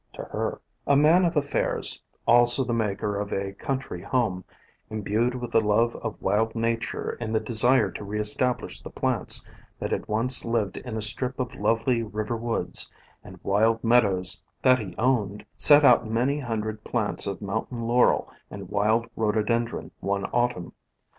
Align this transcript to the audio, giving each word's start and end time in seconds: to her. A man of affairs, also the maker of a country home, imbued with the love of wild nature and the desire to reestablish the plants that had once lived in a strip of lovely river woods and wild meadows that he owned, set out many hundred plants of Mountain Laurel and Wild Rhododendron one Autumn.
to 0.13 0.23
her. 0.23 0.59
A 0.87 0.97
man 0.97 1.25
of 1.25 1.37
affairs, 1.37 2.01
also 2.25 2.63
the 2.63 2.73
maker 2.73 3.17
of 3.19 3.31
a 3.31 3.53
country 3.53 4.01
home, 4.01 4.43
imbued 4.89 5.35
with 5.35 5.51
the 5.51 5.61
love 5.61 5.95
of 5.97 6.19
wild 6.19 6.55
nature 6.55 7.15
and 7.21 7.35
the 7.35 7.39
desire 7.39 7.91
to 7.91 8.03
reestablish 8.03 8.81
the 8.81 8.89
plants 8.89 9.45
that 9.79 9.91
had 9.91 10.07
once 10.07 10.43
lived 10.43 10.77
in 10.77 10.97
a 10.97 11.03
strip 11.03 11.39
of 11.39 11.53
lovely 11.53 12.01
river 12.01 12.35
woods 12.35 12.91
and 13.23 13.39
wild 13.43 13.83
meadows 13.83 14.43
that 14.63 14.79
he 14.79 14.95
owned, 14.97 15.45
set 15.55 15.85
out 15.85 16.09
many 16.09 16.39
hundred 16.39 16.83
plants 16.83 17.27
of 17.27 17.39
Mountain 17.39 17.81
Laurel 17.83 18.27
and 18.49 18.69
Wild 18.69 19.05
Rhododendron 19.15 19.91
one 19.99 20.25
Autumn. 20.33 20.71